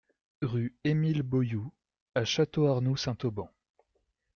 [0.41, 1.69] Rue Émile Boyoud
[2.15, 3.51] à Château-Arnoux-Saint-Auban